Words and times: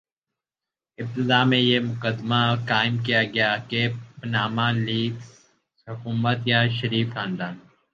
ابتدا 0.99 1.39
میں 1.43 1.59
یہ 1.59 1.79
مقدمہ 1.79 2.41
قائم 2.67 2.97
کیا 2.97 3.21
گیا 3.33 3.51
کہ 3.69 3.81
پاناما 4.15 4.67
لیکس 4.79 5.27
حکومت 5.87 6.39
یا 6.45 6.61
شریف 6.77 7.13
خاندان 7.13 7.55